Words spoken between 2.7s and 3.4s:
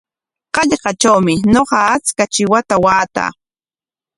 waataa.